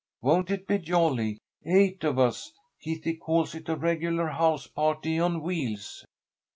Won't 0.23 0.49
it 0.49 0.65
be 0.65 0.79
jolly, 0.79 1.37
eight 1.63 2.03
of 2.03 2.17
us! 2.17 2.51
Kitty 2.81 3.13
calls 3.17 3.53
it 3.53 3.69
a 3.69 3.75
regular 3.75 4.29
house 4.29 4.65
party 4.65 5.19
on 5.19 5.43
wheels." 5.43 6.03